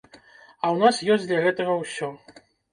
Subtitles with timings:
[0.05, 2.13] А ў нас ёсць для гэтага ўсё.